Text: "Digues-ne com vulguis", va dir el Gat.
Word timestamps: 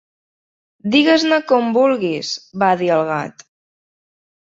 "Digues-ne 0.95 1.37
com 1.51 1.69
vulguis", 1.75 2.31
va 2.63 2.71
dir 2.79 2.89
el 2.95 3.05
Gat. 3.11 3.45